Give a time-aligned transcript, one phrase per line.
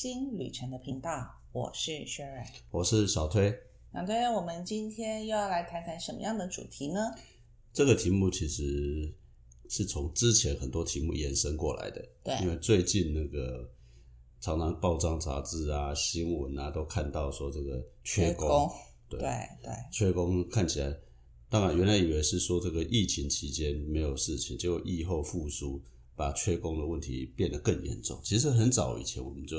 [0.00, 2.46] 新旅程的频道，我是 Sharon。
[2.70, 3.52] 我是小推。
[3.92, 7.00] 小推，我们今天又要来谈谈什么样的主题呢？
[7.72, 9.12] 这个题目其实
[9.68, 12.08] 是从之前很多题目延伸过来的。
[12.22, 13.68] 对因为最近那个
[14.40, 18.70] 常常报章杂志啊、新闻啊都看到说这个缺工，
[19.08, 19.28] 对对
[19.64, 20.96] 对缺工看起来，
[21.48, 25.82] 当然原来以为是说这个疫情期间没有事情，结果疫后复苏，
[26.18, 28.20] 把缺工的问题变得更严重。
[28.24, 29.56] 其实很早以前我们就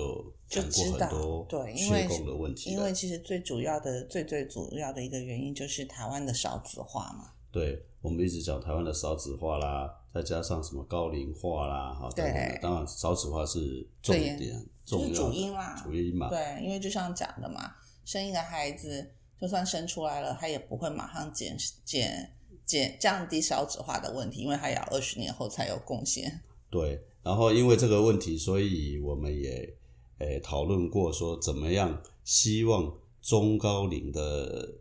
[0.49, 7.31] 就讲过很多对缺工的问题了因为其实最主要的、最最主要的一个原因就是台湾的少子化嘛。
[7.51, 14.37] 对，我们一直讲台湾的少子化啦，再加上什么高龄化啦，哈，对当然少子化是重点，
[14.85, 17.73] 就主因啦主因嘛，对，因为就像讲的嘛，
[18.05, 22.31] 生一个孩子，就算生出来了，他也不会马上减减
[22.65, 26.41] 减降低少子化的问题，因为他也要二十年后才有贡献。
[26.70, 27.02] 对。
[27.22, 29.78] 然后因为这个问题，所以我们也
[30.20, 34.73] 诶讨论过说，怎么样希望中高龄的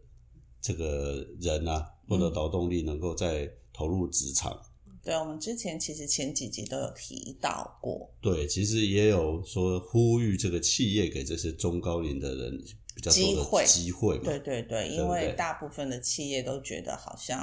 [0.61, 4.61] 这个人啊，或嗯者劳动力能够再投入职场。
[5.03, 12.63] 对，我们之前其实前几集都有提到过，对，其实也有说呼吁这个企业给这些中高龄的人
[12.95, 14.25] 比较多机会的机会嘛。
[14.25, 17.39] 对对对，因为大部分的企业都觉得好像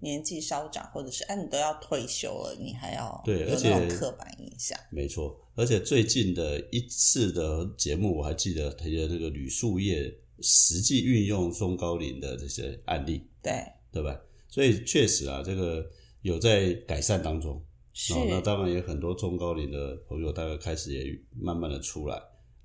[0.00, 4.78] 年纪稍长，或者是哎、你都要退休了，你还要有对而且刻板印象。
[4.90, 13.52] 没错，而且最近的一次的节目，我还记得提的那个铝塑业实际运用中高龄的这些案例，对，
[13.90, 14.20] 对吧？
[14.48, 15.84] 所以确实啊，这个
[16.22, 17.62] 有在改善当中。
[17.98, 22.16] 是，哦，那当然也很多中高龄的朋友，大概开始也慢慢的出来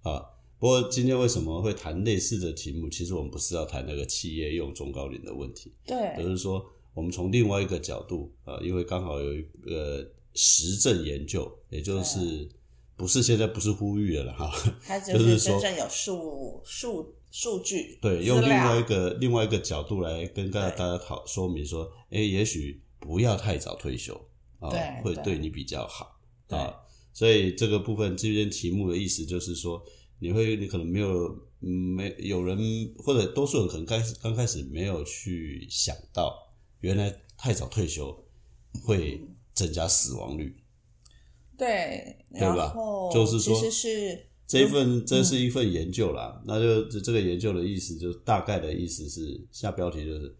[0.01, 0.21] 啊。
[0.59, 2.89] 不过今天为什么会谈类似的题目？
[2.89, 12.49] 其实我们不是要谈那个企业用中高龄的问题，对而是说我们从另外一个角度啊，因为刚好有一个实证研究，也就是
[12.95, 14.51] 不是现在不是呼吁了哈，
[14.85, 24.13] 它就就是真正有数数数据，对，用另外一个另外一个角度来跟大家对大家讨说明说，哎，也许不要太早退休
[24.59, 24.69] 啊
[25.03, 25.37] 会对。
[25.37, 26.19] 你比较好
[26.49, 26.75] 啊。
[27.13, 29.83] 所以这个部分这篇题目的意思就是说，
[30.19, 31.27] 你会你可能没有
[31.59, 32.57] 嗯没有人
[32.97, 36.33] 或者多数人可能开始刚开始没有去想到，
[36.81, 38.15] 原来太早退休
[38.83, 39.21] 会
[39.53, 40.55] 增加死亡率。
[41.57, 42.73] 对，对吧
[43.13, 50.35] 就是说其实是这一份这是一份研究啦，那就这这个研究的意思，就是大概的意思是下标题就是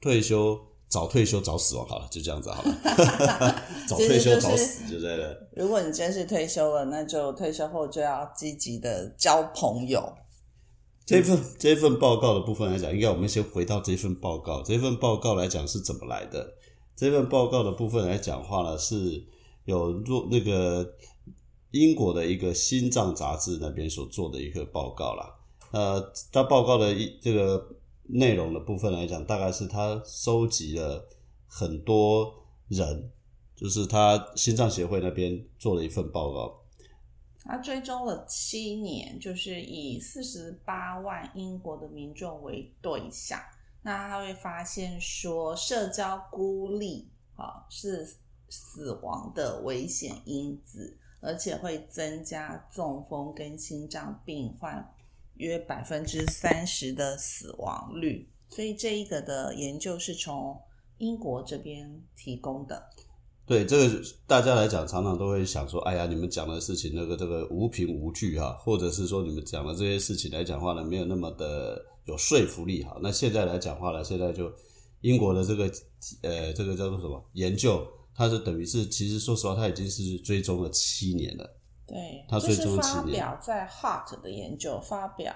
[0.00, 0.58] 退休
[0.88, 5.48] 早退休早死亡好了，就这样子好了， 早退休早死就在这。
[5.56, 10.12] 如果你真是退休了，那就退休后就要积极的交朋友。
[11.06, 14.60] 这份这份报告的部分来讲，应该我们先回到这份报告。
[14.62, 16.54] 这份报告来讲是怎么来的？
[16.96, 19.24] 这份报告的部分来讲话呢，是
[19.66, 20.94] 有若那个
[21.70, 25.32] 英国的一个心脏杂志那边所做的一个报告啦。
[25.70, 27.64] 呃，它报告的一这个
[28.08, 31.06] 内容的部分来讲，大概是他收集了
[31.46, 32.34] 很多
[32.66, 33.12] 人，
[33.54, 36.65] 就是他心脏协会那边做了一份报告。
[37.46, 43.40] 他追踪了七年，就是以四十八万英国的民众为对象。
[43.82, 48.16] 那他会发现说，社交孤立啊是
[48.48, 54.92] 死亡的危险因子，而且会增加中风跟心脏病患
[55.34, 58.28] 约百分之三十的死亡率。
[58.48, 60.60] 所以这一个的研究是从
[60.98, 62.90] 英国这边提供的。
[63.46, 72.98] 对这个大家来讲，常常都会想说，哎呀，你们讲的事情那个这个无凭无据哈，或者是说你们讲的这些事情来讲话呢，没有那么的有说服力哈。
[73.00, 74.52] 那现在来讲话呢，现在就
[75.00, 75.70] 英国的这个
[76.22, 77.86] 呃这个叫做什么研究，
[78.16, 81.56] 它是等于是其实说实话，它已经是追踪了七年了。
[81.86, 85.32] 对，他这是发最终几年表在 Heart 的研究，发表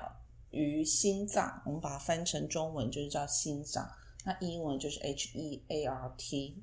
[0.50, 3.88] 于心脏，我们把它翻成中文就是叫心脏，
[4.24, 6.60] 那英文就是 H E A R T，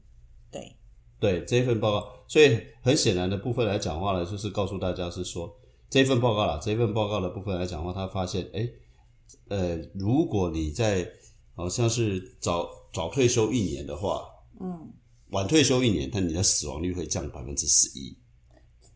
[0.51, 0.75] 对，
[1.19, 5.53] 对这份报告，所以很显然的部分来讲话呢，就是告诉大家是说
[5.89, 8.69] 这份报告啦，这份报告的部分来讲话，他发现，哎，
[9.47, 11.09] 呃，如果你在
[11.55, 14.25] 好像是早早退休一年的话，
[14.59, 14.93] 嗯，
[15.31, 18.15] 晚退休一年，但你的死亡率会降百分之十一。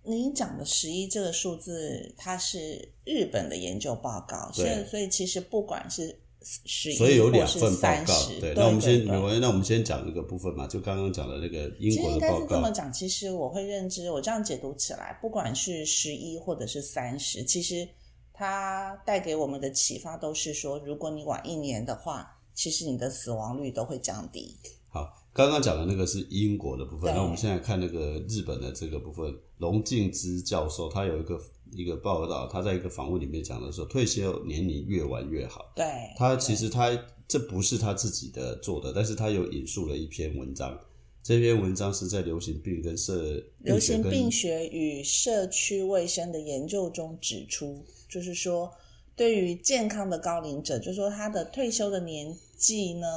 [0.03, 8.39] 你讲的十一这个数字，它是日本的研究报告，所以所以其实不管是十一所以有两份报告，对。
[8.39, 17.87] 对，那我们先，那我们先讲一个部分嘛，就刚刚讲的那个英国的报其实应该是这么，讲，其实我会认知，我这样解读起来，不管是十一或者是三十，其实
[18.33, 24.57] 它带给我们的启发都是说，如果你晚一年的话，其实你的死亡率都会降低。
[24.89, 31.39] 好，刚刚讲的那个是英国的部分，对那我们现在看那个日本的这个部分，龙敬之教授他有一个
[31.71, 35.71] 一个报道，他在一个访问里面讲的说，退休年龄越晚越好。
[35.75, 35.85] 对，
[36.17, 36.91] 他其实他
[37.27, 40.77] 这不是他自己的做的，但是他有引述了一篇文章，
[41.23, 48.69] 这篇文章是在流行病跟社流行病学与社区卫生的研究中指出，就是说，
[49.15, 53.07] 对于健康的高龄者，就是说他的退休的年纪呢，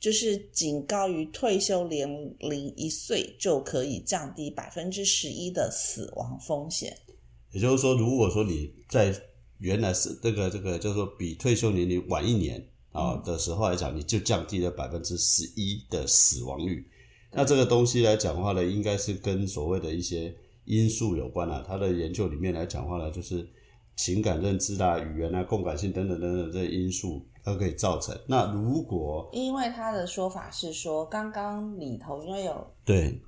[0.00, 2.08] 就是仅高于退休年
[2.38, 6.96] 龄一岁，就可以降低百分之十一的死亡风险。
[7.52, 9.14] 也就是说，如果说你在
[9.58, 16.86] 原来是这个这个叫做比退休年龄晚一年啊、嗯的时候来讲，你就降低了百分之十一的死亡率。
[17.32, 20.34] 那这个东西来讲的话呢，应该是跟所谓的一些
[20.64, 21.64] 因素有关啊。
[21.66, 23.48] 它的研究里面来讲的话呢，就是
[23.96, 28.16] 情感认知啦、语言啊、共感性等等等等这些因素，它可以造成。
[28.26, 33.20] 那如果因为他的说法是说，刚刚里头因为有对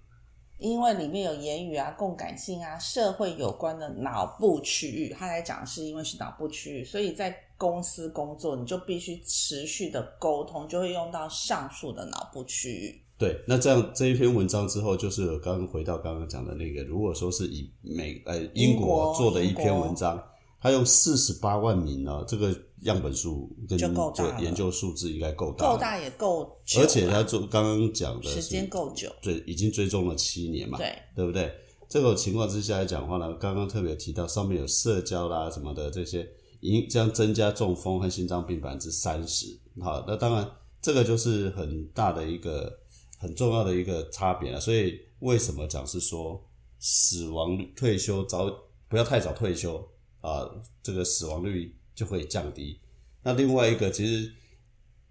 [0.59, 13.03] 因为里面有言语啊、共感性啊、社会有关的脑部区域，他来讲是因为是脑部区域，所以在公司工作你就必须持续的沟通，就会用到上述的脑部区域。
[13.19, 20.23] 对，那这样这一篇文章之后，就是我刚刚回到刚刚讲的那个，如果说是以美呃英国做的一篇文章，
[20.61, 31.53] 他用四十八万名呢，这个样本数跟就够大了研究数字应该够大，够，大也够久，而且他做刚刚讲的时间够久，对已经追踪了七年嘛，对对不对？
[31.89, 36.27] 这种情况之下来讲的话呢，刚刚特别提到上面有社交啦什么的这些，
[36.61, 39.47] 影将增加中风和心脏病百分之三十。
[39.81, 40.49] 好，那当然
[40.81, 42.73] 这个就是很大的一个
[43.19, 44.61] 很重要的一个差别了。
[44.61, 46.41] 所以为什么讲是说
[46.79, 48.49] 死亡率退休早
[48.89, 49.85] 不要太早退休
[50.21, 50.47] 啊、
[50.83, 52.81] 这个死亡率就会降低。
[53.23, 54.33] 那另外一个其实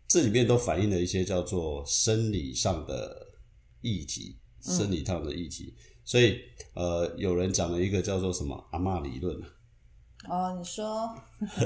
[0.07, 3.27] 这里面都反映了一些叫做生理上的
[3.81, 5.75] 议题，生理上的议题。
[6.03, 6.39] 所以
[6.73, 9.39] 呃，有人讲了一个叫做什么阿嬷理论，
[10.27, 10.83] 哦，你说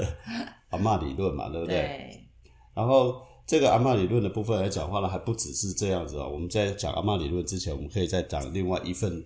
[0.68, 1.74] 阿嬷理论嘛，对不对？
[1.74, 2.28] 对，
[2.74, 9.24] 然后这个阿嬷理论的部分来讲话呢，还不只是这样子啊、我们在讲阿嬷理论之前，我们可以再讲另外一份，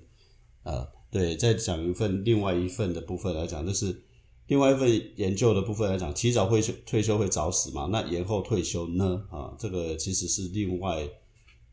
[0.63, 4.01] 呃，对，再讲一份另外一份的部分来讲，就是
[4.49, 7.87] 另外一份研究的部分来讲，提早退休退休会早死嘛？
[7.93, 9.23] 那延后退休呢？
[9.31, 11.09] 啊，这个其实是另外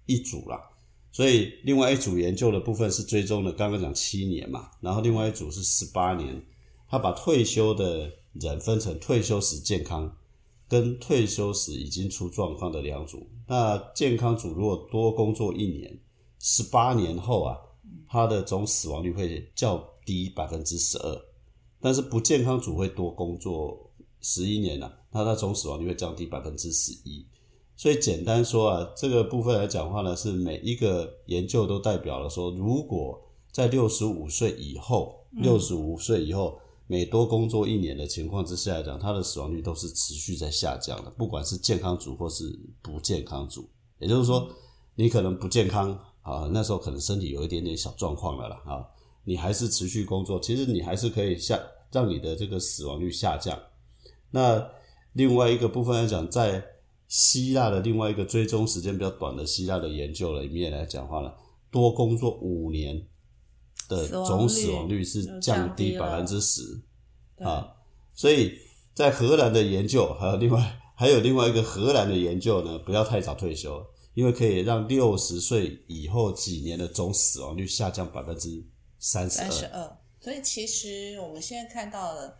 [0.05, 0.61] 一组啦。
[1.11, 6.45] 所以另外一组研究的部分是追踪了刚刚讲七年嘛，然后另外一组是十八年，
[6.89, 10.13] 他把退休的人分成退休时健康
[10.67, 13.25] 跟退休时已经出状况的两组。
[13.47, 15.97] 那健康组如果多工作一年，
[16.39, 17.57] 十八年后啊，
[18.09, 21.21] 他的总死亡率会较低百分之十二，
[21.85, 27.23] 但是不健康组会多工作十一年啊，那它总死亡率会降低百分之十一。
[27.75, 33.21] 所以简单说啊，这个部分来讲话呢，是每一个研究都代表了说，如果
[33.51, 42.45] 在六十五岁以后，六十五岁以后每多工作一年的情况之下来讲，它的死亡率都是持续在下降的，不管是健康组或是
[42.81, 43.69] 不健康组。
[43.99, 44.49] 也就是说，
[44.95, 45.91] 你可能不健康
[46.23, 48.83] 啊，那时候可能身体有一点点小状况了啦啊，
[49.23, 51.59] 你还是持续工作，其实你还是可以下
[51.91, 53.59] 让你的这个死亡率下降。
[54.31, 54.69] 那
[55.13, 56.63] 另外一个部分来讲，在
[57.07, 61.31] 希腊的另外一个追踪时间比较短的希腊的研究里面来讲话呢，
[61.71, 63.07] 多工作五年
[63.87, 66.61] 的总死亡率是降低百分之十
[67.39, 67.71] 啊，
[68.13, 68.57] 所以
[68.93, 78.65] 在荷兰的研究还有另外还有另外一个荷兰的研究呢，不要太早退休，因为可以让六十岁以后几年的总死亡率下降百分之
[78.97, 79.97] 三十二。
[80.25, 80.33] 二。
[80.33, 82.35] 所以其实我们现在看到了，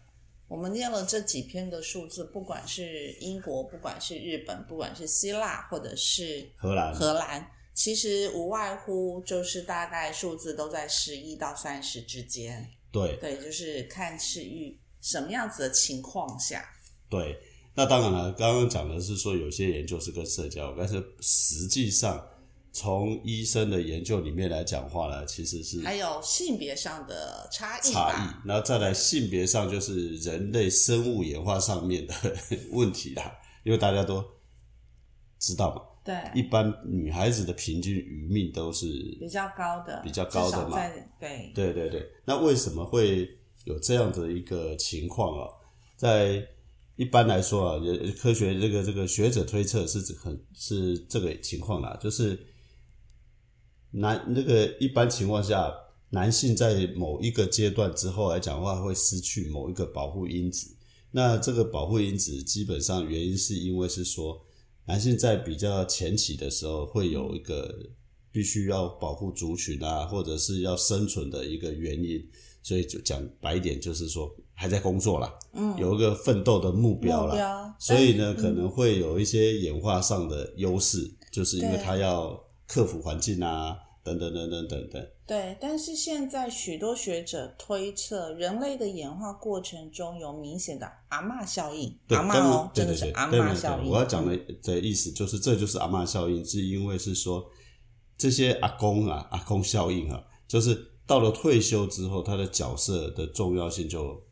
[0.47, 12.67] 我们念了这几篇的数字，不管是英国，不管是日本，不管是希腊，或者是荷兰荷兰，其实无外乎就是大概数字都在十一到三十之间。
[12.91, 16.67] 对对，就是看是遇什么样子的情况下。
[17.07, 17.37] 对，
[17.75, 22.25] 那当然了，刚刚讲的是说有些研究是跟社交，但是实际上
[22.75, 28.11] 从医生的研究里面来讲话呢，其实是还有性别上的差异差。
[28.11, 32.13] 异，然后再来性别上就是人类生物演化上面的
[32.71, 33.31] 问题啦，
[33.63, 34.21] 因为大家都
[35.39, 38.85] 知道嘛，对，一般女孩子的平均余命都是
[39.21, 43.29] 比较高的，比较高的嘛在对对对对，那为什么会
[43.63, 45.47] 有这样的一个情况啊？
[45.95, 46.45] 在
[46.97, 52.37] 一般来说啊，也科学这个这个学者推测是指很是这个情况啦，就是
[53.97, 55.73] 男那个一般情况下，
[56.09, 60.75] 男性在某一个阶段之后来讲的话，会失去某一个保护因子。
[61.11, 64.41] 那这个保护因子基本上原因是因为是说，
[64.85, 67.73] 男性在比较前期的时候会有一个
[68.31, 72.21] 必须要保护族群啊，或者是要生存的一个原因，
[72.61, 77.75] 所以就讲白一点，就是说还在工作啦，嗯，有一个奋斗的目标啦，标。
[77.79, 82.37] 所以呢，但可能会有一些演化上的优势，就是因为他要
[82.67, 85.07] 克服环境啊，等等等等等等。
[85.25, 93.83] 对，但是现在许多学者推测，人类的演化过程中有明显的阿嬷效应，对，阿嬷当然哦，对对对，真的是阿对对嬷效应。
[93.85, 97.43] 对我要讲的嗯的意思就是，这就是阿嬷效应，是因为是说
[98.15, 104.23] 这些阿公啊，阿公效应啊，就是到了退休之后，他的角色的重要性就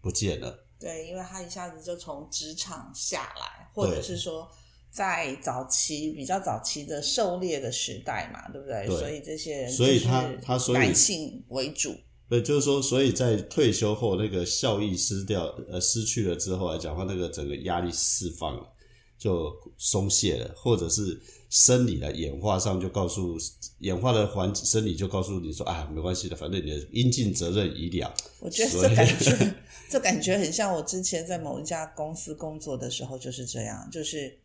[0.00, 0.52] 不见了。
[0.80, 4.48] 对，因为他一下子就从职场下来，或者是说
[4.90, 8.86] 在早期比较早期的狩猎的时代嘛，对不对？
[8.86, 11.94] 对所以这些人所以他他所以男性为主，
[12.28, 18.68] 对，就是说，所以在退休后那个效益失掉，呃，失去了之后来讲的话，那个整个压力释放了，
[19.18, 21.20] 就松懈了，或者是
[21.50, 23.36] 生理的演化上就告诉
[23.78, 28.12] 演化的环生理就告诉你说啊，没关系的，反正你的应尽责任已了。
[28.40, 29.54] 我觉得这感觉，
[29.88, 34.38] 这感觉很像我之前在某一家公司工作的时候就是这样，就是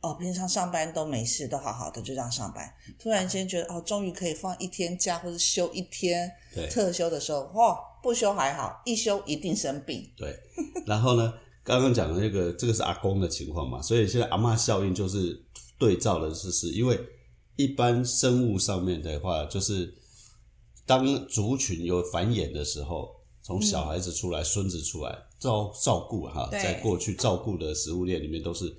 [0.00, 10.10] 哦，平常上班都没事，都好好的就这样上班，突然间觉得哦，终于可以放一天假或者休一天对特休的时候，哇，不休还好，一休一定生病。
[10.16, 10.34] 对，
[10.86, 15.38] 然后呢，刚刚讲的那个，这个是阿公的情况嘛，所以现在阿嬷效应就是
[15.78, 16.98] 对照的是，是因为
[17.56, 19.94] 一般生物上面的话，就是
[20.86, 23.10] 当族群有繁衍的时候，
[23.42, 28.74] 从小孩子出来、孙子出来照照顾哈，在过去照顾的食物链里面都是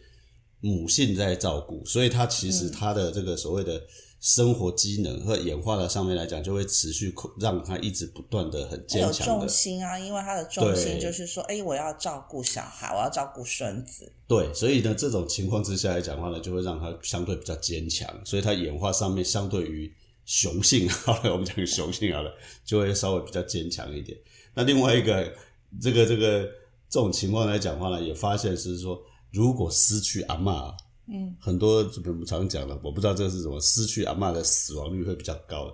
[0.62, 3.82] 母性在照顾，所以它其实它的这个所谓的
[4.20, 14.13] 生活机能和演化的上面来讲，就会持续让它一直不断的很有坚强的重心啊，因为他的重心就是说，哎，我要照顾小孩，我要照顾孙子。
[14.27, 19.91] 对，所以呢，这种情况之下来讲的话呢，就会让它相对比较坚强，所以它演化上面相对于
[20.25, 22.32] 雄性，好了，我们讲雄性好了，
[22.63, 24.15] 就会稍微比较坚强一点。
[24.53, 25.34] 那另外一个，
[25.82, 26.44] 这个这个
[26.88, 29.01] 这种情况来讲的话呢，也发现是说，
[29.32, 30.74] 如果失去阿嬷，
[31.08, 35.74] 嗯，很多就我们常讲的，我不知道这是什么，失去阿嬷的死亡率会比较高，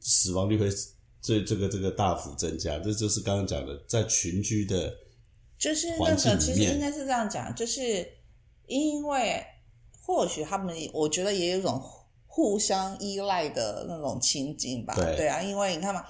[0.00, 0.68] 死亡率会
[1.20, 4.94] 这这个这个大幅增加，这就是刚刚讲的，在群居的
[5.58, 8.06] 就是那个，其实应该是这样讲，就是
[8.66, 9.42] 因为
[10.00, 11.82] 或许他们，我觉得也有一种
[12.26, 14.94] 互相依赖的那种情景吧。
[14.94, 16.04] 对啊，因为你看嘛，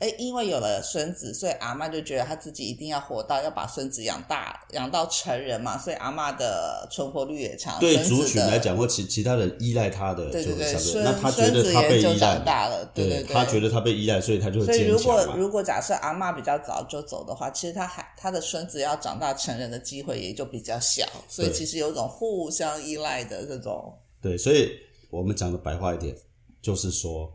[0.00, 7.78] 哎，因为有了孙子，所以阿嬷就觉得她自己一定要活到要把孙子养大，养到成人嘛，所以阿嬷的存活率也长。
[7.78, 14.98] 对族群来，讲，或其其他人依赖他的，对对对，孙那他觉得他被也就依赖长，大了，对对，他觉得他被依赖，所以他就会所以如。
[14.98, 23.94] 果如果假设阿嬷比较早就走的话，其实他还他的孙子要长大成人的机会也就比较小，所以其实有一种互相依赖的这种。
[24.20, 24.70] 对，所以
[25.10, 26.16] 我们讲的白话一点，
[26.62, 27.30] 就是说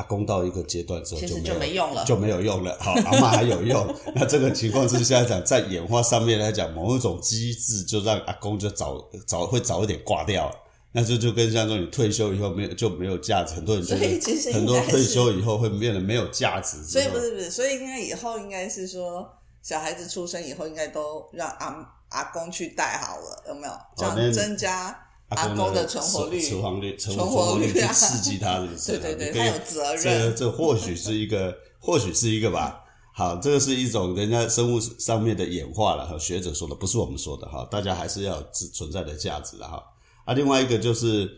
[0.00, 2.74] 阿公到一个阶段之后其实没有就没用了就没有用了。
[2.80, 3.94] 好，阿妈还有用。
[4.14, 10.50] 那这个情况之下讲，在演化上面来讲，某一种机制就让阿公就早早会早一点挂掉。
[10.92, 16.82] 那这就跟像说你退休以后没有就没有价值，很多人觉所以其实得很多退休以后会变得没有价值。
[16.82, 19.30] 所以不是不是，所以应该以后应该是说，
[19.62, 21.76] 小孩子出生以后应该都让阿
[22.08, 23.72] 阿公去带好了，有没有？
[23.96, 24.98] 这样增加
[25.30, 26.40] 阿公公的存活率。
[26.40, 28.98] 存活率、存存活率去刺激他，是不是？
[28.98, 32.84] 对对对他有责任这这或许是一个，或许是一个吧。
[33.12, 37.66] 好，这个是一种人家生物上面的演化了，哈，学者说的，不是我们说的哈。
[37.70, 39.82] 大家还是要存存在的价值的哈。
[40.24, 41.28] 啊，另外一个就是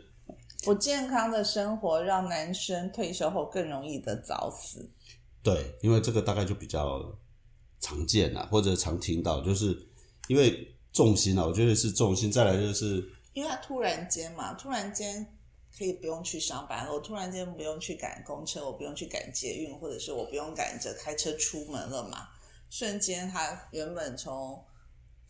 [0.65, 4.89] 不健康的生活让男生退休后更容易的早死。
[5.43, 7.03] 对，因为这个大概就比较
[7.81, 9.77] 常见啦，或者常听到，就是
[10.29, 12.31] 因为重心啊，我觉得是重心。
[12.31, 15.27] 再来就是因为他突然间嘛，突然间
[15.77, 22.29] 可以不用去上班了，我突然间不用去赶公车，我不用去赶捷运，或者是我不用赶着开车出门了嘛，
[22.69, 24.63] 瞬间他原本从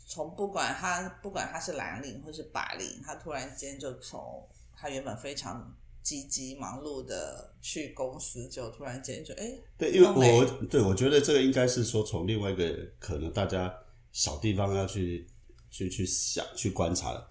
[0.05, 13.73] 从不管他不管他是蓝领或是白领，他突然间就从他原本非常积极忙碌的去公司，就突然间就哎，对，因为我对我觉得这个应该是说从另外一个可能大家
[14.11, 15.25] 小地方要去
[15.71, 17.29] 去去想去观察了。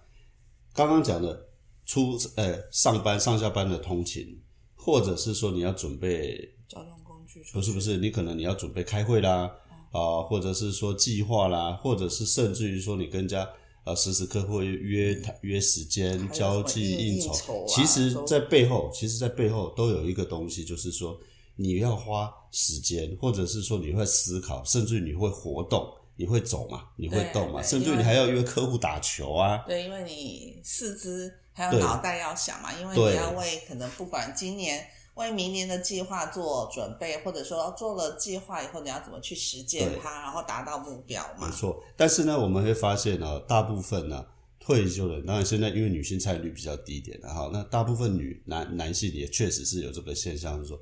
[0.74, 1.48] 刚刚讲的
[1.84, 4.40] 出呃上班上下班的通勤，
[4.74, 9.50] 或者是说你要准备交通工具不是不是，你可能你要准备开会啦，
[9.90, 13.48] 啊、或者是说计划啦，或者是甚至于说你跟人家
[13.84, 17.64] 呃时时刻会约约时间、交际、应应酬，应酬。
[17.64, 21.18] 啊其实，在背后，其实，在背后都有一个东西，就是说
[21.56, 25.86] 你要花时间，或者是说你会思考，甚至于你会活动，
[26.22, 31.80] 你会走嘛，你会对动嘛，对甚至你还要约客户打球啊，对，因为你四肢还有对。
[31.80, 41.48] 脑袋要想嘛，因为你要为可能不管今年为明年的计划做准备，或者说做了计划以后，你要怎么去实践它，然后达到目标嘛。
[41.48, 41.52] 没。
[41.52, 44.24] 错，但是呢，我们会发现呢、大部分呢
[44.60, 50.78] 退休的人，当然现在因为女性参与率比较低一点的哈，那大部分女男男性也确实是有这个现象，就是说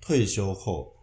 [0.00, 0.94] 退休后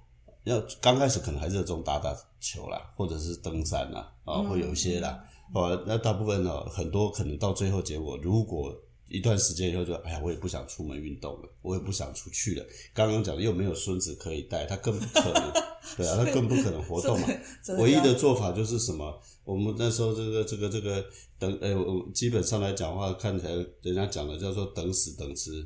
[0.47, 5.23] 要刚开始可能还热衷打打球啦，或者是登山啦，啊，会有一些啦，
[5.53, 8.73] 哦，那大部分呢，很多可能到最后结果，如果
[9.09, 12.65] 一段时间以后就，哎呀，我也不想出门运动了，我也不想出去了。
[12.93, 15.53] 刚刚讲的又没有孙子可以带，他更不可能，
[15.95, 17.27] 对啊，他更不可能活动嘛。
[17.79, 19.21] 唯一的做法就是什么？
[19.45, 21.05] 我们那时候这个这个这个
[21.39, 25.65] 等呃，我基本上来讲话，看起来人家讲的叫做等死等吃，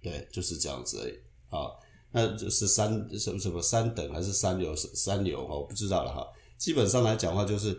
[0.00, 1.14] 对，就是这样子而已。
[1.48, 1.80] 好，
[2.16, 6.26] 那就是三什么什么三等还是三流三流哈，我不知道了哈。
[6.56, 7.78] 基本上来讲话就是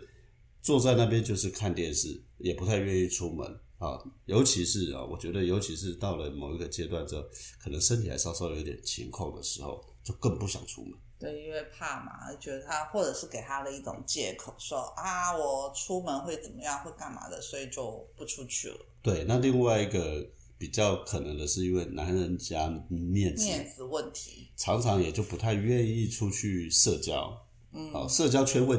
[0.62, 3.44] 坐在那边就是看电视，也不太愿意出门
[3.78, 3.98] 啊。
[4.26, 7.24] 尤其是啊，我觉得尤其是到了某一个阶段之后，
[7.60, 10.92] 可能身体还稍稍有点情况的时候，就更不想出门。
[11.18, 18.78] 对，因为怕嘛，觉得他或者是给他了一种借口，说啊，我出门会怎么样，会干嘛的，所以就不出去了。
[19.02, 20.24] 对，那另外一个
[20.58, 27.32] 比较可能的是，因为男人家面子，面子问题，常常也就不太愿意出去社交。
[27.72, 28.76] 嗯，好，社交圈会，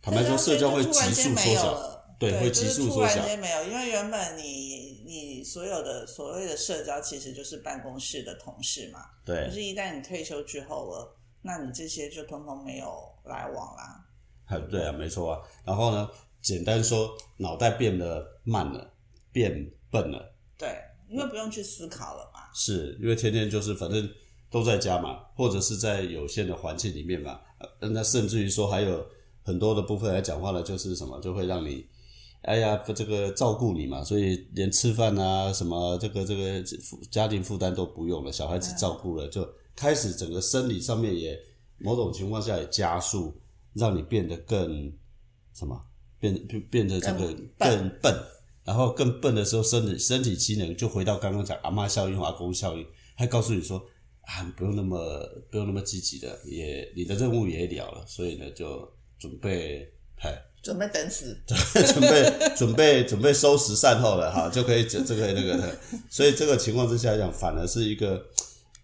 [0.00, 1.72] 坦白说，社交会急速缩小。
[1.72, 12.86] 了，对会急速缩小然间没有，因为原本你你所有的所谓的社交其实就是办公室的同事嘛，对可对，是，一旦你退休之后了，那你这些就通通没有
[13.24, 14.06] 来往啦。
[14.46, 15.40] 啊对啊，没错啊。
[15.64, 16.08] 然后呢，
[16.42, 18.92] 简单说，脑袋变得慢了，
[19.32, 20.68] 变笨了，对，
[21.10, 22.40] 因为不用去思考了嘛。
[22.54, 24.08] 是因为天天就是反正
[24.50, 27.40] 都在家嘛，或者是在有限的环境里面嘛。
[27.80, 29.06] 呃那甚至于说还有
[29.42, 31.84] 很多的部分来讲话呢，就是什么就会让你，
[32.42, 36.62] 哎呀，这个照顾你嘛，所以连吃饭啊什么这个这个
[37.10, 41.38] 家庭负担都不用了，小孩子照顾了，就开始整个生理上面也
[41.78, 43.38] 某种情况下也加速，
[43.74, 44.92] 让你变得更
[45.54, 45.80] 什么
[46.18, 48.14] 变变变得这个更笨更笨。
[48.64, 53.78] 然后更笨的时候，身体身体机能就回到刚刚讲阿妈效应或阿公效应，还告诉你说
[54.22, 54.98] 啊，不用那么
[55.50, 58.86] 不用那么积极的，也你的任务也了了，所以呢就
[59.18, 65.76] 准备，嗨，准备等死，准备准备准备收拾善后了哈，就可以这这个那个的，
[66.10, 68.22] 所以这个情况之下来讲，反而是一个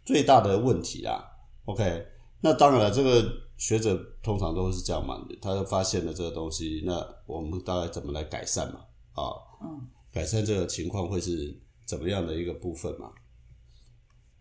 [0.04, 1.22] 最大的问题啦。
[1.66, 2.06] OK，
[2.40, 3.24] 那当然了，这个
[3.58, 8.80] 学者通常都是这样嘛，他发现了这个东西，那我们大概怎么来改善嘛？
[9.16, 13.12] 啊，嗯，改善这个情况会是怎么样的一个部分嘛？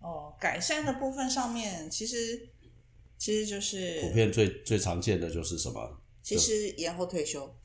[0.02, 2.48] 哦，改善的部分上面，其实
[3.18, 6.02] 其实就是普遍最最常见的就是什么？
[6.22, 7.56] 其实延后退休，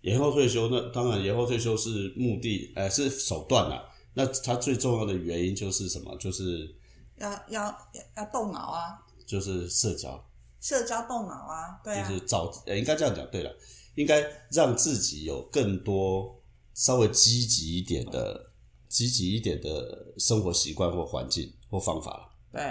[0.00, 3.90] 延后退休，那当然延后退休是目的，呃，是手段啦。
[4.14, 6.16] 那它最重要的原因就是什么？
[6.18, 6.72] 就是
[7.16, 10.24] 要要要要动脑啊，就是社交，
[10.64, 13.30] 社交动脑啊，对啊，就是找，呃，应该这样讲。
[13.30, 13.54] 对了，
[13.96, 16.40] 应该让自己有更多
[16.72, 18.50] 稍微积极一点的、
[18.88, 22.62] 积极一点的生活习惯或环境或方法了对，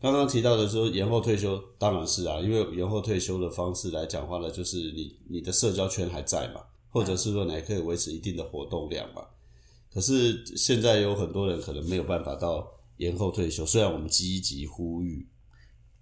[0.00, 9.26] 刚刚提到的说延后退休，当然是啊，因为延后退休的方式来讲话呢，就是你你的社交圈还在嘛，或者是说你还可以维持一定的活动量嘛。
[9.92, 12.64] 可是现在有很多人可能没有办法到
[12.98, 15.28] 延后退休，虽然我们积极呼吁，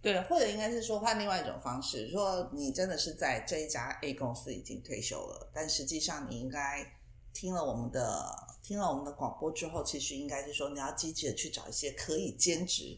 [0.06, 6.86] 对，或者应该是说换另外一种方式，说你真的是在这一家 A 公司已经退休了，但实际上你应该
[7.32, 8.24] 听了我们的
[8.62, 12.96] 听了我们的广播之后，其实应该是说你要积极的去找一些可以兼职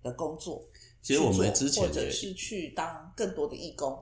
[0.00, 0.64] 的工作
[1.02, 4.00] 其实我们之前或者是去当更多的义工。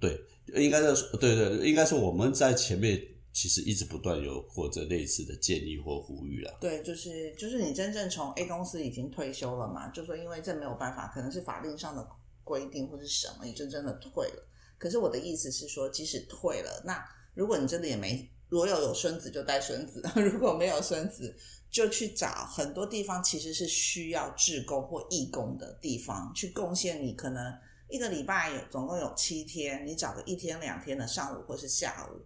[0.00, 0.18] 对，
[0.54, 2.98] 应该是对对，应该是我们在前面
[3.34, 6.56] 其实一直不断有或者类似的建议或呼吁啦。
[6.60, 12.08] 对，就是就是你真正从 A 公司已经退休了嘛，就说因为这没有办法，可能是法令上的
[12.44, 14.48] 规定或是什么，你就真的退了。
[14.78, 21.34] 可是我的意思是说，即使退了，那如果你真的也没，如果有有孙子就带孙子， 如果没有孙子
[21.70, 27.52] 就去找很多地方其实是需要志工或义工的地方去贡献你可能
[27.88, 32.20] 一个礼拜有总共有七天，你找个一天两天的上午或是下午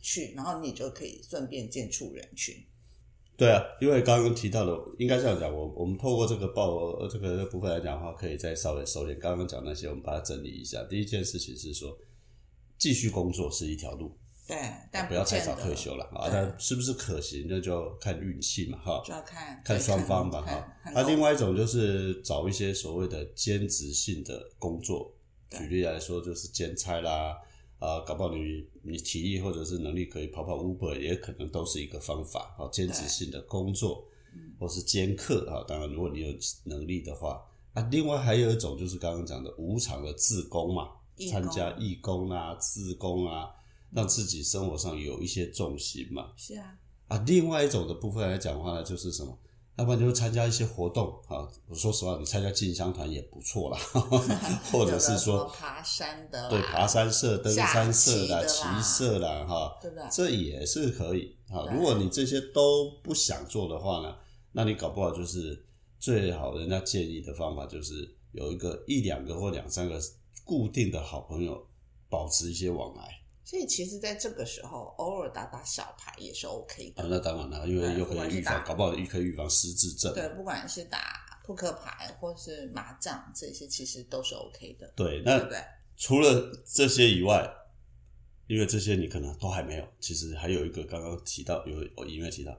[0.00, 2.54] 去，然后你就可以顺便接触人群。
[3.36, 10.84] 对啊，因为刚刚提到的，应该这样讲，我我们透过这个报呃这个部分来讲的话，可以再稍微收敛刚刚讲那些，我们把它整理一下。
[10.90, 11.96] 第一件事情是说，
[12.76, 14.14] 继续工作是一条路，
[14.46, 14.58] 对，
[14.92, 16.28] 但不要太早退休了啊。
[16.28, 19.02] 对但是不是可行，那就看运气嘛，哈。
[19.06, 20.76] 就要看看对双方吧，哈。
[20.84, 25.14] 看那另外一种就是找一些所谓的兼职性的工作，
[25.48, 27.38] 对举例来说就是兼差啦，
[27.80, 32.54] 啊，搞不好你你体力或者是能力可以跑跑 Uber，也可能都是一个方法。
[32.58, 34.04] 啊，兼职性的工作，
[34.58, 35.64] 或是兼课啊。
[35.66, 36.28] 当然，如果你有
[36.64, 40.90] 能力的话，啊，另外还有一种就是刚刚讲的无偿的自工嘛，
[41.30, 43.50] 参加义工啊、自工啊，
[43.92, 46.32] 让自己生活上有一些重心嘛。
[46.36, 46.78] 是啊。
[47.08, 49.36] 啊，另外一种的部分来讲的话呢，就是什么？
[49.80, 51.48] 要不然就参加一些活动啊。
[51.66, 53.78] 我说实话，你参加进香团也不错啦，
[54.70, 60.04] 或者是说爬山的，对，爬山社、登山社啦、骑社啦，哈，对不对？
[60.12, 61.66] 这也是可以啊。
[61.72, 64.14] 如果你这些都不想做的话呢，
[64.52, 65.66] 那你搞不好就是
[65.98, 69.98] 最好人家建议的方法，就是有一个一两个或两三个
[70.44, 71.66] 固定的好朋友，
[72.08, 73.19] 保持一些往来。
[73.42, 77.02] 所以其实，在这个时候，偶尔打打小牌也是 OK 的。
[77.02, 80.14] 啊，那当然了，因为又可以预防，搞不好又可以预防失智症。
[80.14, 80.98] 对，不管是打
[81.44, 84.92] 扑克牌或是麻将，这些其实都是 OK 的。
[84.94, 85.40] 对，那
[85.96, 87.48] 除了这些以外，
[88.46, 92.56] 因为这些你可能都还没有，其实还有一个刚刚提到，有我隐约提到，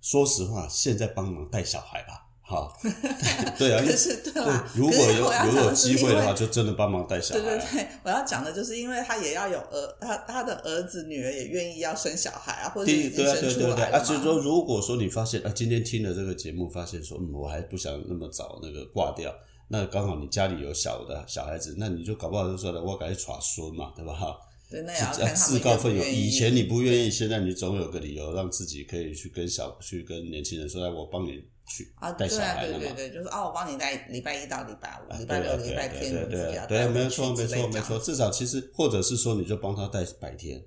[0.00, 2.29] 说实话，现在帮忙带小孩吧。
[2.50, 2.76] 好，
[3.56, 7.40] 对啊，可是对啊，如果有有有机会的话，就真的帮忙带小孩。
[7.40, 14.02] 对对对，我要讲的就是，因为他也要有儿，他他的儿子女儿也愿意要生小孩啊，或者已经生出来啊。
[14.02, 19.32] 所以说，如果说你发现啊，今天听了这个节目，发现说，嗯，我还不想那么早那个挂掉，
[19.68, 24.12] 那刚好你家里有小的小孩子，那你就搞不好就说了，我赶紧耍孙嘛，对吧？
[24.12, 24.36] 哈。
[24.68, 26.06] 对，那要自告奋勇。
[26.06, 40.60] 以前你不愿意，现在你总有个理由让自己可以去跟小去跟年轻人说，来我帮你去带小孩对对对，就是哦，我帮你带礼拜一到礼拜五，礼拜六、礼拜天对对对对，没错没错没错，至少其实或者是说，你就帮他带白天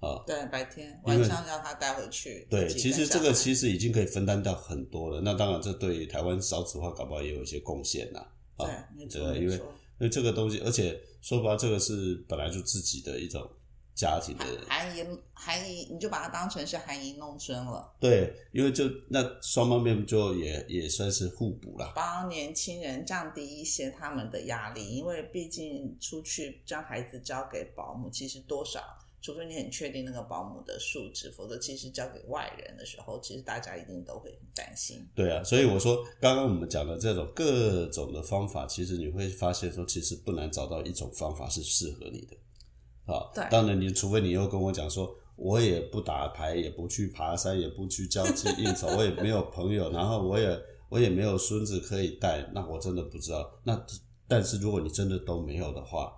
[0.00, 2.44] 啊，对白天晚上要他带回去。
[2.50, 5.20] 对，其实这个其实已经可以分担掉很多了。
[5.20, 8.20] 那当然，这对台湾少子化搞不好也有一些贡献呐。
[8.58, 9.60] 对，没错，因为因
[10.00, 13.48] 为这个东西，而且说白了，这个是本来就自己的一种。
[13.98, 17.92] 家庭的含饴含饴，你就把它当成是含饴弄孙了。
[17.98, 24.86] 对，因为就那双方面就也也算是互补了，帮年轻人降低一些他们的压力。
[24.86, 28.80] 因为毕竟出去将孩子交给保姆，其实多少，
[29.20, 35.04] 除非你很确定那个保姆的素质，否则其实交给外人的时候，其实大家一定都会很担心。
[35.12, 42.36] 对啊，所以我说刚刚我们讲的这种各种的方法，其实你会发现说，其实不难找到一种方法是适合你的。
[43.08, 53.50] 啊，当然，你除非你又跟我讲说，我也不打牌，也不去爬山，也不去交际应酬，我也没有朋友，然后我也我也没有孙子可以带，那我真的不知道。
[53.64, 53.82] 那
[54.28, 56.12] 但是如果你真的都没有的话，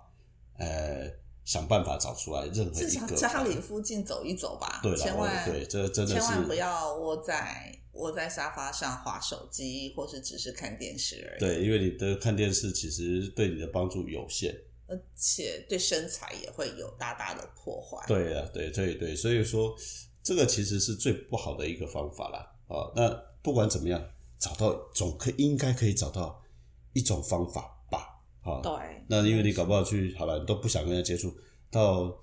[0.57, 1.09] 呃，
[1.45, 11.39] 想办法找出来任何一个家里附近走一走吧，对千万对，这真的千万不要窝在窝在沙发上划手机，或是只是看电视而已。
[11.39, 14.53] 对，因为你的看电视其实对你的帮助有限。
[14.91, 18.05] 而且对身材也会有大大的破坏。
[18.07, 19.73] 对啊，对对对，所以说
[20.21, 22.39] 这个其实是最不好的一个方法啦。
[22.67, 23.09] 啊，那
[23.41, 24.03] 不管怎么样，
[24.37, 26.43] 找到总可应该可以找到
[26.91, 28.21] 一种方法吧。
[28.43, 28.71] 啊，对。
[29.07, 31.33] 那因为你搞不好去好了，你都不想跟人接触，
[31.71, 32.13] 到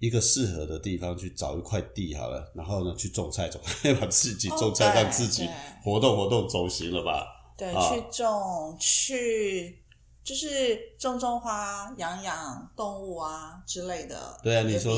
[0.00, 3.60] 一个适合的地方去找一块地好了，然后呢去种菜，种
[4.00, 5.48] 把自己种菜，让自己
[5.84, 7.26] 活动活动，总行了吧？
[7.56, 9.81] 对，去种去。
[10.24, 14.94] 就是种种花、养养动物啊之类的，对啊，你说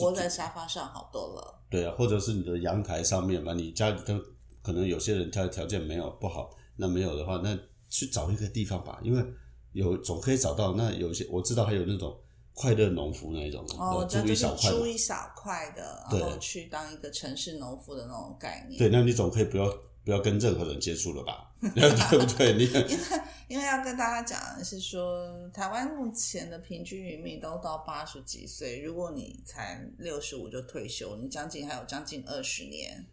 [0.00, 1.62] 窝在沙发上好多了。
[1.70, 4.18] 对啊，或者是你的阳台上面嘛，你家里都
[4.62, 7.56] 可能有些人条条件没有不好，那没有的话，那
[7.88, 9.24] 去找一个地方吧，因为
[9.72, 10.74] 有总可以找到。
[10.74, 12.16] 那有些我知道还有那种
[12.52, 18.78] 快乐农夫那一种，哦，租一小块，租一小块的，然后去当一个城市农夫的那种概念。
[18.78, 19.72] 对，那你总可以不要。
[20.04, 21.50] 不要跟任何人接触了吧，
[22.10, 22.54] 对不对？
[22.54, 33.04] 你 因为因为要跟大家讲的是说，台湾目前的平均余命都到八十几岁，如果你才六十五就退休，你将近还有将近二十年。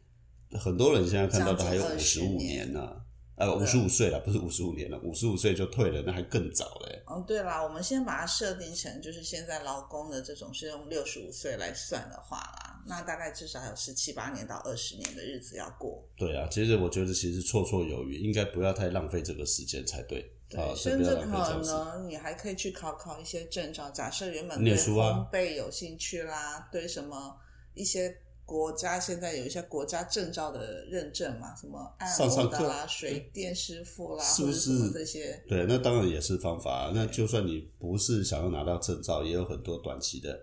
[0.59, 3.01] 很多人现在看到的还有五十五年呢。
[3.37, 7.01] 呃，五十五岁了，不是五十五年了，五十五岁就退了，那还更早嘞。
[7.07, 16.03] 哦，对啦，我们先把它设定成，就是现在劳工的这种是用六十五岁来算的话啦，那大概至少还有十七八年到二十年的日子要过。
[16.15, 20.31] 对啊，其实我觉得其实绰绰有余，应该不要太浪费这个时间才对。
[20.47, 23.89] 对，甚至可能你还可以去考考一些证照。
[23.89, 27.35] 假设原本对烘焙有兴趣啦，对什么
[27.73, 28.15] 一些。
[28.51, 35.41] 国家现在有一些国家证照的认证嘛，什么按摩的啦、水电师傅啦，是不是这些？
[35.47, 36.91] 对，那当然也是方法。
[36.93, 40.37] 那就算你不是想要拿到证照，也有很多短期的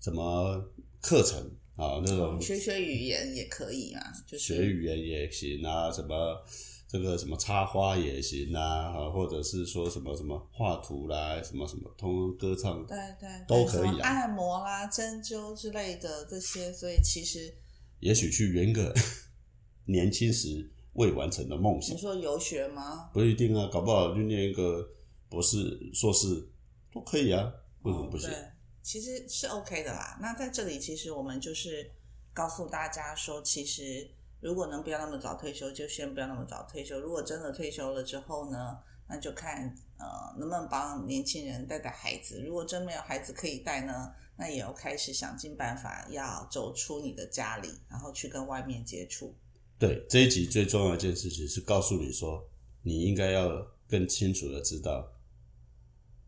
[0.00, 0.60] 什么
[1.00, 1.38] 课程
[1.76, 6.44] 啊，那种学学语言也可以啊，就是学语言也行啊，什么
[6.88, 17.54] 这个什么插花也行啊，啊，或者是说什么什么画图啦，什么什么通通歌唱，对对都可以啊按摩啦、针灸之类的这些，所以其实
[18.00, 18.94] 也许去圆个
[19.84, 23.10] 年轻时未完成的梦想你，说游学吗？
[23.12, 24.88] 不一定啊，搞不好就念一个
[25.28, 26.48] 博士、硕士
[26.90, 28.30] 都可以啊，为什么不行？
[28.30, 28.36] 对，
[28.82, 30.18] 其实是 OK 的啦。
[30.22, 31.90] 那在这里，其实我们就是
[32.32, 37.00] 告诉大家说，其实如果能不要那么早退休，就先不要那么早退休。
[37.00, 40.06] 如果真的退休了之后呢，那就看呃
[40.38, 42.40] 能不能帮年轻人带带孩子。
[42.46, 49.34] 如果真没有孩子可以带呢，那也要开始想尽办法要走出你的家里，然后去跟外面接触。
[49.78, 52.48] 对，这一集最重要的一件事情是告诉你说，
[52.82, 55.12] 你应该要更清楚的知道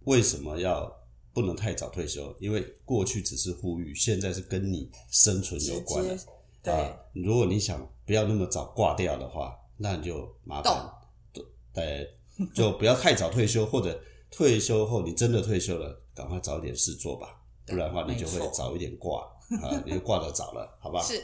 [0.04, 0.90] 为什么要
[1.32, 6.18] 不能太早退休，因为过去只是呼吁，现在是跟你生存有关的。
[6.62, 6.72] 对。
[6.72, 10.72] 啊，如果你想不要那么早挂掉的话，那你就麻烦，
[11.72, 12.18] 对，
[12.54, 13.98] 就不要太早退休，或者
[14.30, 19.22] 退休后你真的退休了，赶快找点事做吧，不然的话你就会早一点挂
[19.62, 21.00] 啊， 你就挂得早了，好吧？
[21.02, 21.22] 是，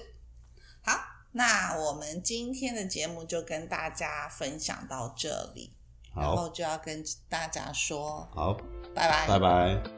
[0.83, 0.93] 好，
[1.33, 5.73] 那我们今天的节目就跟大家分享到这里，
[6.15, 8.55] 然好后就要跟大家说好，
[8.95, 9.96] 拜拜，拜拜。